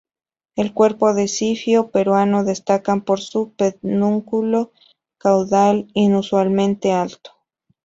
El 0.55 0.73
cuerpo 0.73 1.13
del 1.13 1.29
zifio 1.29 1.91
peruano 1.91 2.43
destaca 2.43 2.95
por 3.05 3.19
su 3.21 3.51
pedúnculo 3.51 4.71
caudal 5.19 5.89
inusualmente 5.93 6.91
alto. 6.91 7.33